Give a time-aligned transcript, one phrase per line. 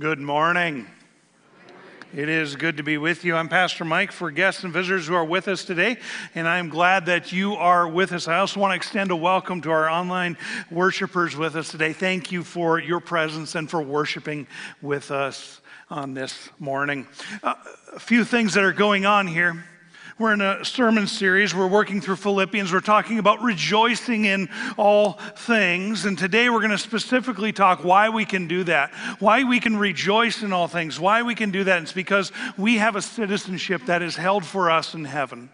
[0.00, 0.86] Good morning.
[2.14, 3.36] It is good to be with you.
[3.36, 5.98] I'm Pastor Mike for guests and visitors who are with us today,
[6.34, 8.26] and I'm glad that you are with us.
[8.26, 10.38] I also want to extend a welcome to our online
[10.70, 11.92] worshipers with us today.
[11.92, 14.46] Thank you for your presence and for worshiping
[14.80, 15.60] with us
[15.90, 17.06] on this morning.
[17.42, 17.56] Uh,
[17.92, 19.62] a few things that are going on here.
[20.20, 21.54] We're in a sermon series.
[21.54, 22.70] We're working through Philippians.
[22.70, 26.04] We're talking about rejoicing in all things.
[26.04, 29.78] And today we're going to specifically talk why we can do that, why we can
[29.78, 31.80] rejoice in all things, why we can do that.
[31.80, 35.48] It's because we have a citizenship that is held for us in heaven.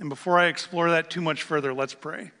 [0.00, 2.32] And before I explore that too much further, let's pray.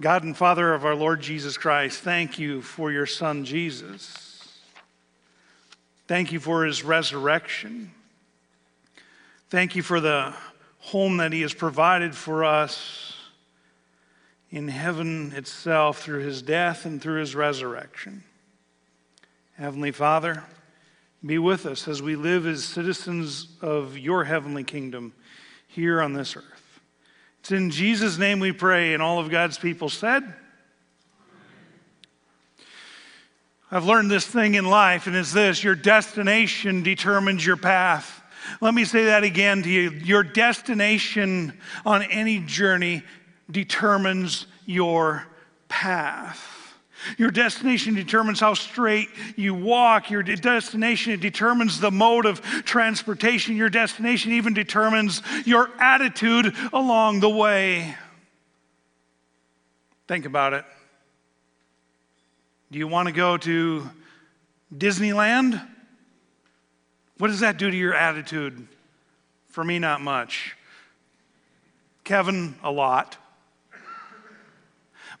[0.00, 4.58] God and Father of our Lord Jesus Christ, thank you for your Son, Jesus.
[6.08, 7.92] Thank you for his resurrection.
[9.50, 10.34] Thank you for the
[10.80, 13.14] home that He has provided for us
[14.50, 18.24] in heaven itself through His death and through His resurrection.
[19.56, 20.44] Heavenly Father,
[21.24, 25.12] be with us as we live as citizens of your heavenly kingdom
[25.68, 26.80] here on this earth.
[27.40, 30.34] It's in Jesus' name we pray, and all of God's people said,
[33.70, 38.19] I've learned this thing in life, and it's this your destination determines your path.
[38.60, 39.90] Let me say that again to you.
[39.90, 43.02] Your destination on any journey
[43.50, 45.26] determines your
[45.68, 46.46] path.
[47.16, 50.10] Your destination determines how straight you walk.
[50.10, 53.56] Your destination it determines the mode of transportation.
[53.56, 57.96] Your destination even determines your attitude along the way.
[60.08, 60.64] Think about it.
[62.70, 63.88] Do you want to go to
[64.76, 65.66] Disneyland?
[67.20, 68.66] What does that do to your attitude?
[69.50, 70.56] For me, not much.
[72.02, 73.18] Kevin, a lot.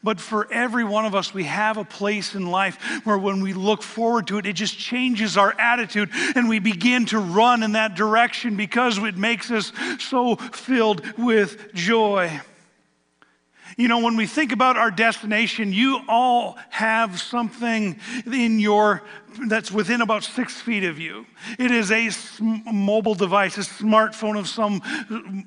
[0.02, 3.52] But for every one of us, we have a place in life where when we
[3.52, 7.72] look forward to it, it just changes our attitude and we begin to run in
[7.72, 12.40] that direction because it makes us so filled with joy.
[13.76, 19.02] You know, when we think about our destination, you all have something in your
[19.46, 21.24] that's within about six feet of you.
[21.58, 22.10] It is a
[22.72, 24.82] mobile device, a smartphone of some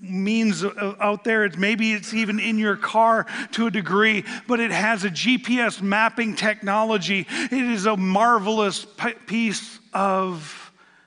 [0.01, 1.45] means out there.
[1.45, 5.81] It's, maybe it's even in your car to a degree, but it has a GPS
[5.81, 7.27] mapping technology.
[7.29, 8.85] It is a marvelous
[9.27, 10.62] piece of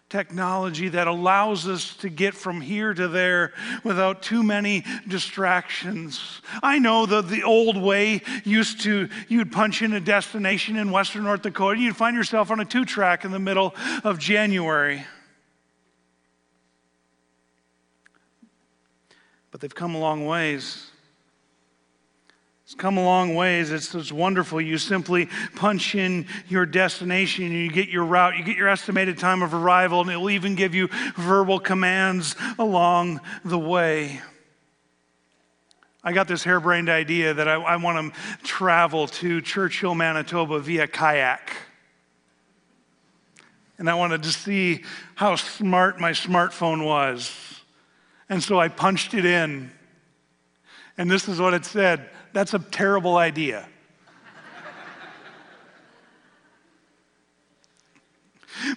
[0.08, 3.52] technology that allows us to get from here to there
[3.82, 6.40] without too many distractions.
[6.62, 11.24] I know that the old way used to, you'd punch in a destination in Western
[11.24, 13.74] North Dakota, you'd find yourself on a two track in the middle
[14.04, 15.04] of January.
[19.50, 20.90] But they've come a long ways.
[22.66, 23.70] It's come a long ways.
[23.70, 24.60] It's, it's wonderful.
[24.60, 29.18] You simply punch in your destination and you get your route, you get your estimated
[29.18, 34.20] time of arrival, and it'll even give you verbal commands along the way.
[36.02, 40.88] I got this harebrained idea that I, I want to travel to Churchill, Manitoba via
[40.88, 41.52] kayak.
[43.78, 44.82] And I wanted to see
[45.14, 47.32] how smart my smartphone was.
[48.28, 49.70] And so I punched it in.
[50.98, 53.66] And this is what it said that's a terrible idea.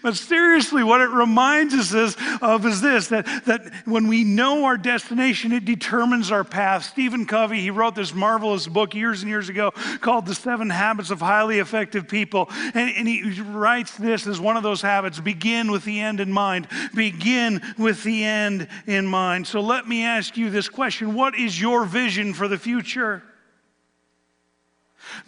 [0.02, 4.78] But seriously, what it reminds us of is this that, that when we know our
[4.78, 6.86] destination, it determines our path.
[6.86, 11.10] Stephen Covey, he wrote this marvelous book years and years ago called The Seven Habits
[11.10, 12.48] of Highly Effective People.
[12.74, 16.32] And, and he writes this as one of those habits begin with the end in
[16.32, 16.70] mind.
[16.96, 19.48] Begin with the end in mind.
[19.48, 23.22] So let me ask you this question What is your vision for the future?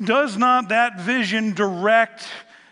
[0.03, 2.27] Does not that vision direct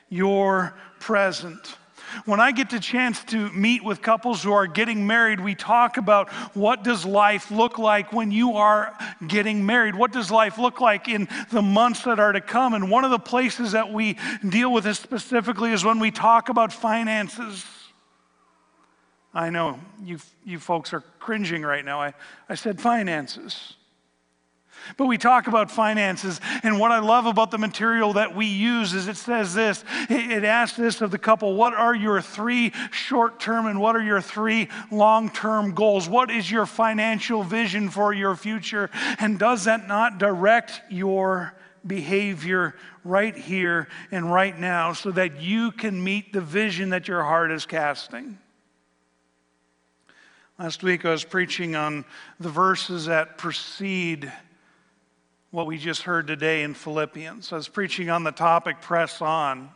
[0.09, 1.77] your present?
[2.25, 5.97] When I get the chance to meet with couples who are getting married, we talk
[5.97, 9.95] about what does life look like when you are getting married?
[9.95, 12.73] What does life look like in the months that are to come?
[12.73, 14.17] And one of the places that we
[14.47, 17.65] deal with this specifically is when we talk about finances.
[19.33, 22.01] I know you, you folks are cringing right now.
[22.01, 22.13] I,
[22.47, 23.75] I said finances.
[24.97, 28.93] But we talk about finances, and what I love about the material that we use
[28.93, 33.39] is it says this it asks this of the couple what are your three short
[33.39, 36.07] term and what are your three long term goals?
[36.07, 38.89] What is your financial vision for your future?
[39.19, 41.55] And does that not direct your
[41.85, 47.23] behavior right here and right now so that you can meet the vision that your
[47.23, 48.37] heart is casting?
[50.57, 52.03] Last week I was preaching on
[52.39, 54.31] the verses that precede
[55.51, 57.51] what we just heard today in Philippians.
[57.51, 59.69] I was preaching on the topic press on.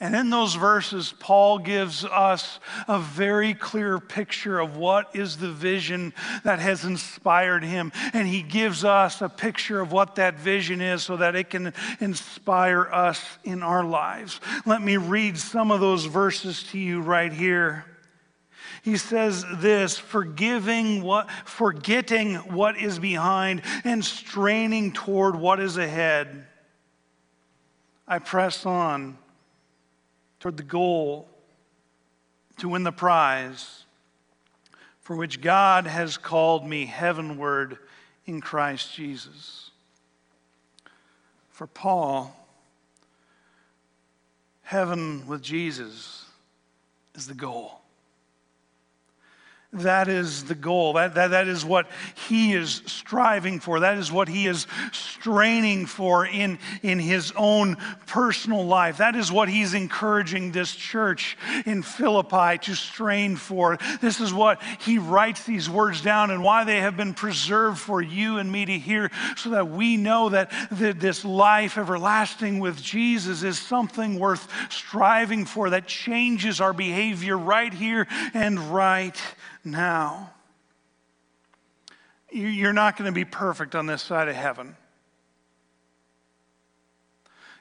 [0.00, 2.58] And in those verses, Paul gives us
[2.88, 7.92] a very clear picture of what is the vision that has inspired him.
[8.12, 11.72] And he gives us a picture of what that vision is so that it can
[12.00, 14.40] inspire us in our lives.
[14.66, 17.84] Let me read some of those verses to you right here.
[18.84, 26.46] He says this forgiving what, forgetting what is behind and straining toward what is ahead.
[28.06, 29.16] I press on
[30.38, 31.26] toward the goal
[32.58, 33.84] to win the prize
[35.00, 37.78] for which God has called me heavenward
[38.26, 39.70] in Christ Jesus.
[41.48, 42.36] For Paul,
[44.60, 46.26] heaven with Jesus
[47.14, 47.80] is the goal.
[49.74, 50.92] That is the goal.
[50.92, 51.88] That, that, that is what
[52.28, 53.80] he is striving for.
[53.80, 57.76] That is what he is straining for in, in his own
[58.06, 58.98] personal life.
[58.98, 61.36] That is what he's encouraging this church
[61.66, 63.76] in Philippi to strain for.
[64.00, 68.00] This is what he writes these words down and why they have been preserved for
[68.00, 72.80] you and me to hear so that we know that, that this life everlasting with
[72.80, 79.20] Jesus is something worth striving for that changes our behavior right here and right
[79.64, 80.30] now.
[82.30, 84.76] You're not going to be perfect on this side of heaven.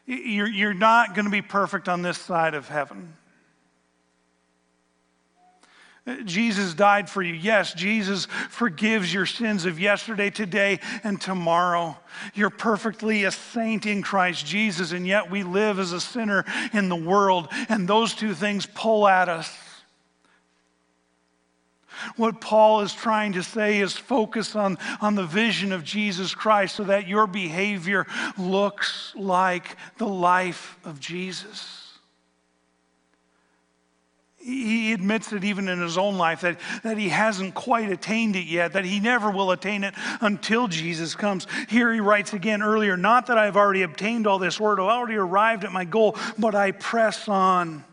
[0.06, 3.14] You're not going to be perfect on this side of heaven.
[6.26, 7.34] Jesus died for you.
[7.34, 11.96] Yes, Jesus forgives your sins of yesterday, today, and tomorrow.
[12.34, 16.90] You're perfectly a saint in Christ Jesus, and yet we live as a sinner in
[16.90, 19.50] the world, and those two things pull at us.
[22.16, 26.76] What Paul is trying to say is focus on, on the vision of Jesus Christ
[26.76, 28.06] so that your behavior
[28.38, 31.84] looks like the life of Jesus.
[34.44, 38.46] He admits it even in his own life that, that he hasn't quite attained it
[38.46, 41.48] yet, that he never will attain it until Jesus comes.
[41.70, 45.16] Here he writes again earlier, not that I've already obtained all this or I've already
[45.16, 47.86] arrived at my goal, but I press on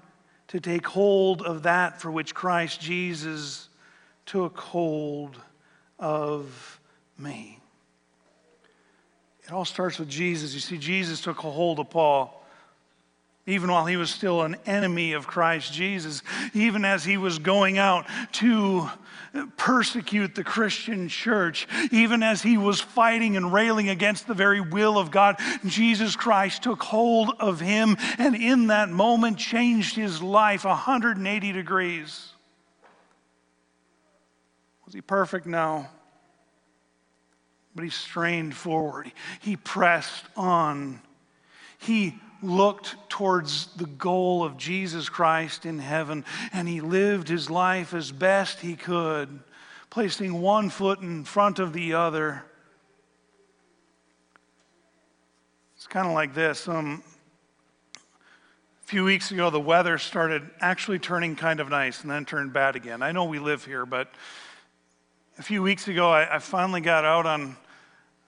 [0.48, 3.68] to take hold of that for which Christ Jesus
[4.30, 5.36] took hold
[5.98, 6.78] of
[7.18, 7.58] me.
[9.44, 10.54] It all starts with Jesus.
[10.54, 12.40] You see, Jesus took a hold of Paul.
[13.46, 16.22] Even while he was still an enemy of Christ Jesus,
[16.54, 18.88] even as he was going out to
[19.56, 24.96] persecute the Christian church, even as he was fighting and railing against the very will
[24.96, 30.64] of God, Jesus Christ took hold of him and in that moment changed his life
[30.64, 32.28] 180 degrees.
[34.90, 35.46] Was he perfect?
[35.46, 35.86] No.
[37.76, 39.12] But he strained forward.
[39.38, 41.00] He pressed on.
[41.78, 47.94] He looked towards the goal of Jesus Christ in heaven, and he lived his life
[47.94, 49.38] as best he could,
[49.90, 52.42] placing one foot in front of the other.
[55.76, 56.66] It's kind of like this.
[56.66, 57.04] Um,
[57.94, 62.52] a few weeks ago, the weather started actually turning kind of nice and then turned
[62.52, 63.02] bad again.
[63.02, 64.12] I know we live here, but
[65.40, 67.56] a few weeks ago, I, I, finally got out on,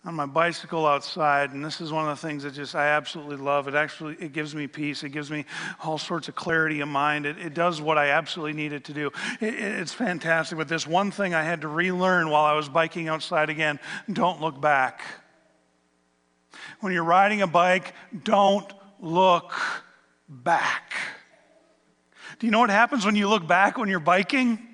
[0.02, 3.36] on my bicycle outside, and this is one of the things that just I absolutely
[3.36, 3.68] love.
[3.68, 5.02] It actually it gives me peace.
[5.04, 5.44] It gives me
[5.84, 7.26] all sorts of clarity of mind.
[7.26, 9.10] It, it does what I absolutely need it to do.
[9.42, 10.56] It, it's fantastic.
[10.56, 13.78] But this one thing I had to relearn while I was biking outside again:
[14.10, 15.02] don't look back.
[16.81, 17.92] When you're riding a bike,
[18.24, 19.52] don't look
[20.31, 20.94] back.
[22.38, 24.71] Do you know what happens when you look back when you're biking?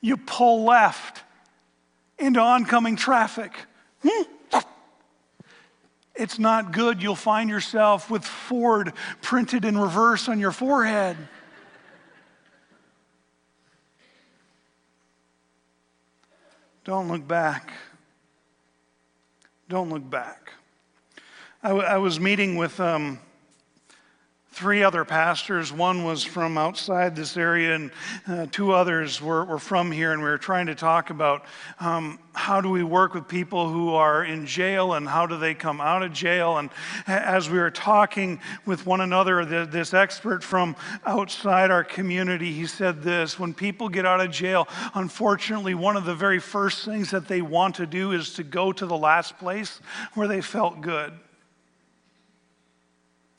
[0.00, 1.22] You pull left
[2.18, 3.52] into oncoming traffic.
[4.06, 4.22] Hmm.
[6.14, 7.00] It's not good.
[7.00, 11.16] You'll find yourself with Ford printed in reverse on your forehead.
[16.82, 17.70] Don't look back.
[19.68, 20.52] Don't look back.
[21.62, 23.20] I, w- I was meeting with um,
[24.58, 25.72] three other pastors.
[25.72, 27.90] One was from outside this area, and
[28.26, 30.10] uh, two others were, were from here.
[30.12, 31.44] And we were trying to talk about
[31.78, 35.54] um, how do we work with people who are in jail and how do they
[35.54, 36.58] come out of jail.
[36.58, 36.70] And
[37.06, 40.74] as we were talking with one another, the, this expert from
[41.06, 46.04] outside our community, he said this when people get out of jail, unfortunately, one of
[46.04, 49.38] the very first things that they want to do is to go to the last
[49.38, 49.80] place
[50.14, 51.12] where they felt good.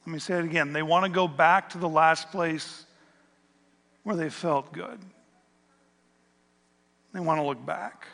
[0.09, 0.73] Let me say it again.
[0.73, 2.83] They want to go back to the last place
[4.01, 4.97] where they felt good.
[7.13, 8.07] They want to look back.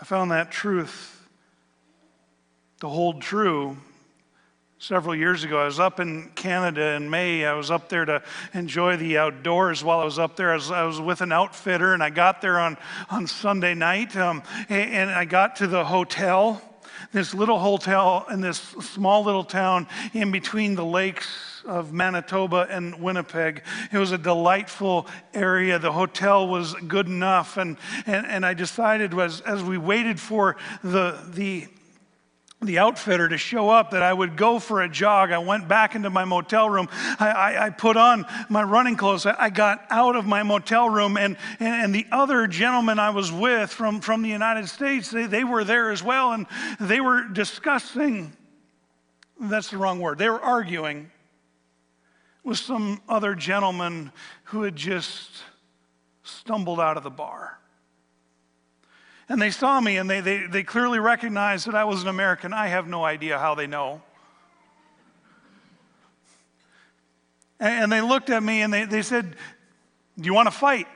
[0.00, 1.26] I found that truth
[2.82, 3.78] to hold true
[4.78, 5.58] several years ago.
[5.58, 7.44] I was up in Canada in May.
[7.44, 8.22] I was up there to
[8.54, 9.82] enjoy the outdoors.
[9.82, 12.40] While I was up there, I was, I was with an outfitter, and I got
[12.40, 12.76] there on,
[13.10, 16.62] on Sunday night, um, and, and I got to the hotel,
[17.12, 23.00] this little hotel in this small little town in between the lakes of Manitoba and
[23.00, 23.62] Winnipeg.
[23.92, 25.78] It was a delightful area.
[25.78, 27.56] The hotel was good enough.
[27.56, 31.68] And, and, and I decided as, as we waited for the, the
[32.62, 35.32] the outfitter to show up that I would go for a jog.
[35.32, 36.88] I went back into my motel room.
[36.92, 39.26] I, I, I put on my running clothes.
[39.26, 43.10] I, I, got out of my motel room, and, and, and, the other gentleman I
[43.10, 46.46] was with from, from the United States, they, they were there as well, and
[46.80, 48.36] they were discussing
[49.50, 50.18] that's the wrong word.
[50.18, 51.10] They were arguing
[52.44, 54.12] with some other gentleman
[54.44, 55.42] who had just
[56.22, 57.58] stumbled out of the bar.
[59.32, 62.52] And they saw me and they, they, they clearly recognized that I was an American.
[62.52, 64.02] I have no idea how they know.
[67.58, 69.36] And they looked at me and they, they said,
[70.18, 70.86] Do you want to fight?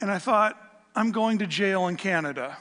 [0.00, 0.58] And I thought,
[0.96, 2.56] I'm going to jail in Canada.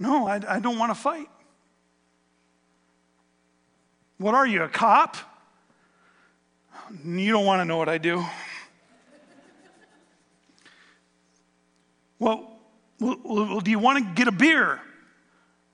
[0.00, 1.28] no, I, I don't want to fight.
[4.18, 5.16] What are you, a cop?
[7.04, 8.24] You don't want to know what I do.
[12.18, 12.56] Well,
[13.00, 14.80] well, do you want to get a beer?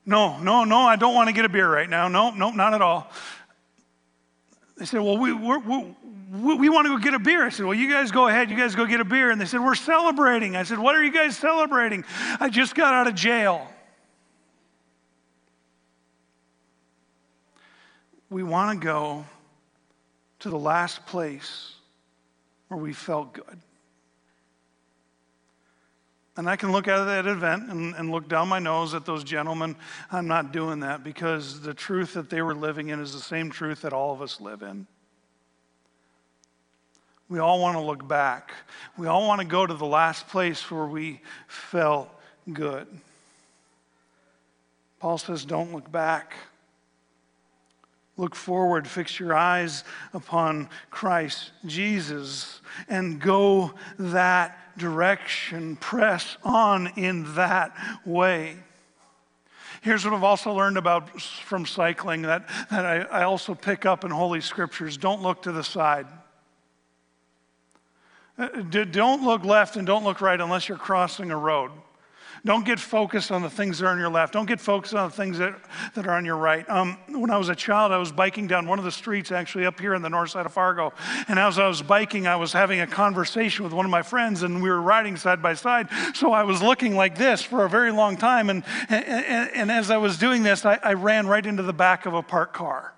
[0.05, 2.07] No, no, no, I don't want to get a beer right now.
[2.07, 3.11] No, no, not at all.
[4.77, 5.95] They said, Well, we, we
[6.31, 7.45] we, we want to go get a beer.
[7.45, 8.49] I said, Well, you guys go ahead.
[8.49, 9.29] You guys go get a beer.
[9.29, 10.55] And they said, We're celebrating.
[10.55, 12.05] I said, What are you guys celebrating?
[12.39, 13.67] I just got out of jail.
[18.29, 19.25] We want to go
[20.39, 21.73] to the last place
[22.67, 23.59] where we felt good.
[26.37, 29.25] And I can look at that event and, and, look down my nose at those
[29.25, 29.75] gentlemen.
[30.09, 33.49] I'm not doing that because the truth that they were living in is the same
[33.49, 34.87] truth that all of us live in.
[37.27, 38.53] We all want to look back.
[38.97, 42.09] We all want to go to the last place where we felt
[42.53, 42.87] good.
[44.99, 46.33] Paul says, Don't look back.
[48.19, 52.59] Look forward, fix your eyes upon Christ Jesus,
[52.89, 55.77] and go that direction.
[55.77, 57.73] Press on in that
[58.05, 58.57] way.
[59.79, 64.03] Here's what I've also learned about from cycling that, that I, I also pick up
[64.03, 66.07] in Holy Scriptures don't look to the side.
[68.37, 68.47] Uh,
[68.91, 71.71] don't look left and don't look right unless you're crossing a road.
[72.45, 74.33] Don't get focused on the things that are on your left.
[74.33, 75.55] Don't get focused on the things that,
[75.95, 76.67] that are on your right.
[76.69, 79.65] Um, when I was a child, I was biking down one of the streets actually
[79.65, 80.93] up here in the north side of Fargo.
[81.27, 84.43] And as I was biking, I was having a conversation with one of my friends,
[84.43, 85.89] and we were riding side by side.
[86.13, 88.49] So I was looking like this for a very long time.
[88.49, 92.05] And, and, and as I was doing this, I, I ran right into the back
[92.05, 92.93] of a parked car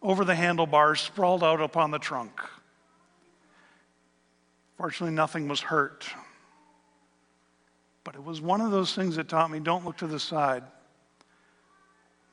[0.00, 2.40] over the handlebars, sprawled out upon the trunk.
[4.76, 6.06] Fortunately, nothing was hurt.
[8.04, 10.64] But it was one of those things that taught me don't look to the side.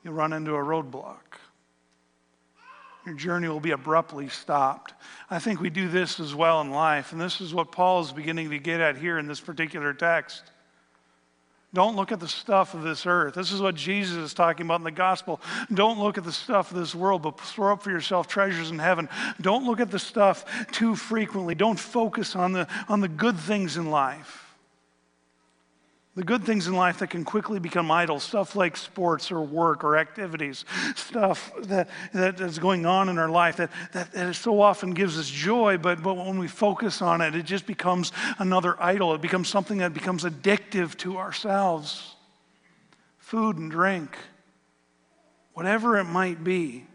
[0.03, 1.17] You'll run into a roadblock.
[3.05, 4.93] Your journey will be abruptly stopped.
[5.29, 8.11] I think we do this as well in life, and this is what Paul is
[8.11, 10.43] beginning to get at here in this particular text.
[11.73, 13.35] Don't look at the stuff of this earth.
[13.35, 15.39] This is what Jesus is talking about in the gospel.
[15.71, 18.79] Don't look at the stuff of this world, but store up for yourself treasures in
[18.79, 19.07] heaven.
[19.39, 21.53] Don't look at the stuff too frequently.
[21.53, 24.48] Don't focus on the, on the good things in life
[26.19, 29.85] the good things in life that can quickly become idols, stuff like sports or work
[29.85, 34.59] or activities, stuff that, that is going on in our life that, that, that so
[34.59, 38.75] often gives us joy, but, but when we focus on it, it just becomes another
[38.83, 39.15] idol.
[39.15, 42.15] It becomes something that becomes addictive to ourselves.
[43.17, 44.17] Food and drink,
[45.53, 46.85] whatever it might be.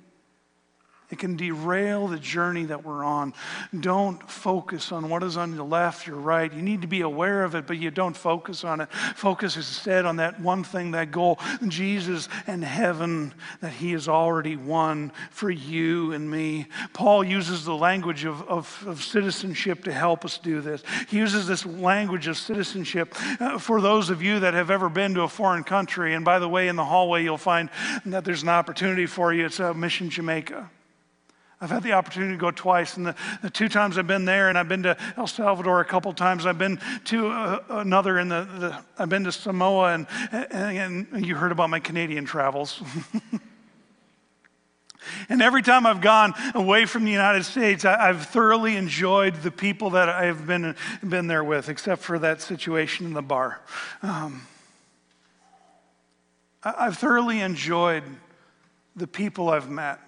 [1.11, 3.35] It can derail the journey that we're on.
[3.79, 6.51] Don't focus on what is on your left, your right.
[6.51, 8.91] You need to be aware of it, but you don't focus on it.
[9.15, 14.57] Focus instead on that one thing, that goal Jesus and heaven that He has already
[14.57, 16.69] won for you and me.
[16.95, 20.83] Paul uses the language of, of, of citizenship to help us do this.
[21.09, 25.13] He uses this language of citizenship uh, for those of you that have ever been
[25.15, 26.15] to a foreign country.
[26.15, 27.69] And by the way, in the hallway, you'll find
[28.07, 29.45] that there's an opportunity for you.
[29.45, 30.71] It's a uh, Mission Jamaica.
[31.61, 34.49] I've had the opportunity to go twice, and the, the, two times I've been there,
[34.49, 36.47] and I've been to El Salvador a couple times.
[36.47, 41.27] I've been to uh, another in the, the, I've been to Samoa, and, and, and
[41.27, 42.83] you heard about my Canadian travels.
[45.29, 49.51] And every time I've gone away from the United States, I, have thoroughly enjoyed the
[49.51, 53.61] people that I've been, been there with, except for that situation in the bar.
[54.03, 54.47] Um,
[56.63, 58.05] I, I've thoroughly enjoyed
[58.97, 59.99] the people I've met,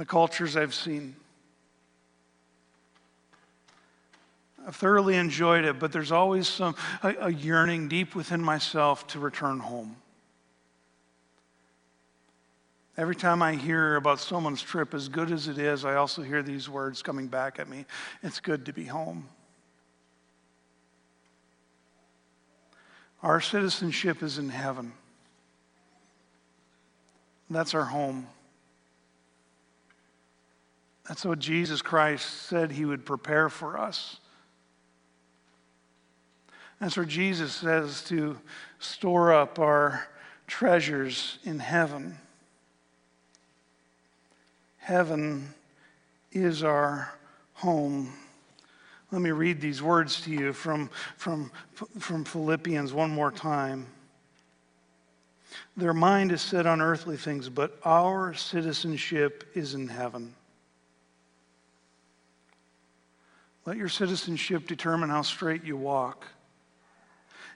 [0.00, 1.14] the cultures I've seen.
[4.66, 9.18] I've thoroughly enjoyed it, but there's always some a, a yearning deep within myself to
[9.18, 9.96] return home.
[12.96, 16.42] Every time I hear about someone's trip, as good as it is, I also hear
[16.42, 17.84] these words coming back at me
[18.22, 19.28] It's good to be home.
[23.22, 24.92] Our citizenship is in heaven.
[27.50, 28.26] That's our home.
[31.08, 34.18] That's what Jesus Christ said he would prepare for us.
[36.80, 38.38] That's where Jesus says to
[38.78, 40.08] store up our
[40.46, 42.18] treasures in heaven.
[44.78, 45.54] Heaven
[46.32, 47.12] is our
[47.54, 48.12] home.
[49.12, 51.50] Let me read these words to you from, from,
[51.98, 53.86] from Philippians one more time.
[55.76, 60.34] Their mind is set on earthly things, but our citizenship is in heaven.
[63.70, 66.26] Let your citizenship determine how straight you walk.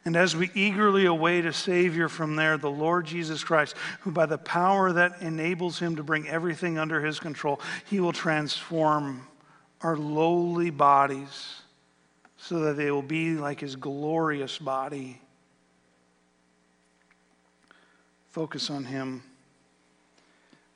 [0.05, 4.27] And as we eagerly await a Savior from there, the Lord Jesus Christ, who by
[4.27, 9.27] the power that enables him to bring everything under his control, he will transform
[9.81, 11.63] our lowly bodies
[12.37, 15.21] so that they will be like his glorious body.
[18.31, 19.25] Focus on him.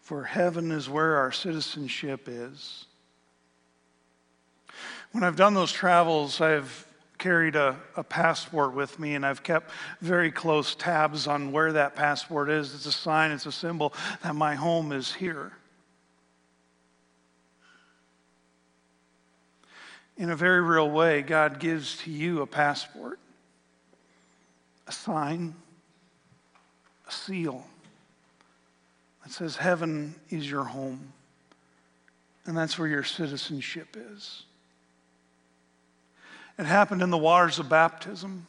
[0.00, 2.87] For heaven is where our citizenship is.
[5.12, 6.86] When I've done those travels, I've
[7.18, 11.96] carried a, a, passport with me, and I've kept very close tabs on where that
[11.96, 12.74] passport is.
[12.74, 15.52] It's a sign, it's a symbol that my home is here.
[20.16, 23.18] In a very real way, God gives to you a passport,
[24.86, 25.54] a sign,
[27.06, 27.64] a seal
[29.22, 31.12] that says, Heaven is your home,
[32.46, 34.44] and that's where your citizenship is.
[36.58, 38.46] It happened in the waters of baptism.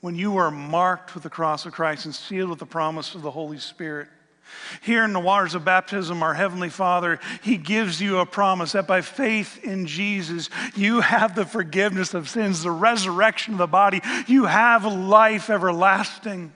[0.00, 3.22] When you were marked with the cross of Christ and sealed with the promise of
[3.22, 4.08] the Holy Spirit.
[4.80, 8.88] Here in the waters of baptism, our Heavenly Father, He gives you a promise that
[8.88, 14.00] by faith in Jesus, you have the forgiveness of sins, the resurrection of the body,
[14.26, 16.52] you have life everlasting.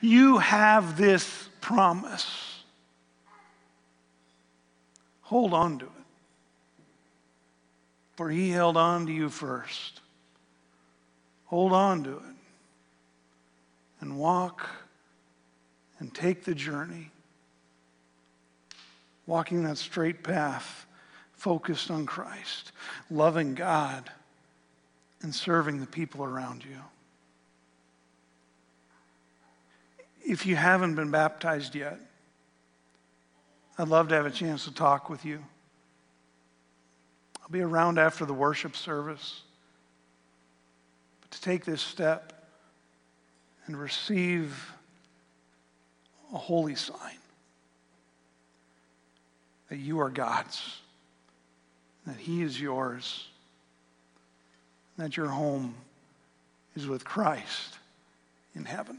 [0.00, 2.26] You have this promise.
[5.20, 5.97] Hold on to it
[8.18, 10.00] for he held on to you first.
[11.46, 12.36] Hold on to it
[14.00, 14.68] and walk
[16.00, 17.12] and take the journey,
[19.28, 20.84] walking that straight path,
[21.34, 22.72] focused on Christ,
[23.08, 24.10] loving God,
[25.22, 26.80] and serving the people around you.
[30.26, 32.00] If you haven't been baptized yet,
[33.78, 35.44] I'd love to have a chance to talk with you.
[37.48, 39.42] I'll be around after the worship service.
[41.22, 42.32] But to take this step
[43.66, 44.70] and receive
[46.34, 47.16] a holy sign
[49.70, 50.78] that you are God's,
[52.06, 53.26] that He is yours,
[54.98, 55.74] that your home
[56.76, 57.78] is with Christ
[58.54, 58.98] in heaven.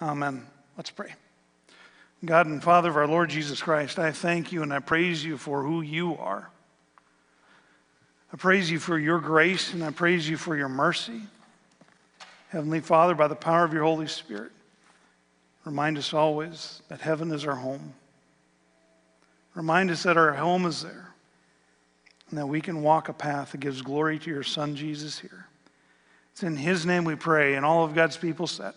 [0.00, 0.46] Amen.
[0.76, 1.12] Let's pray.
[2.24, 5.36] God and Father of our Lord Jesus Christ, I thank you and I praise you
[5.36, 6.50] for who you are.
[8.32, 11.22] I praise you for your grace and I praise you for your mercy.
[12.50, 14.52] Heavenly Father, by the power of your Holy Spirit,
[15.64, 17.94] remind us always that heaven is our home.
[19.54, 21.08] Remind us that our home is there
[22.30, 25.46] and that we can walk a path that gives glory to your Son, Jesus, here.
[26.32, 28.74] It's in His name we pray, and all of God's people said.